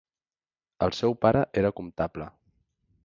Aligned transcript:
El 0.85 0.95
seu 0.99 1.15
pare 1.25 1.43
era 1.63 1.73
comptable. 1.81 2.31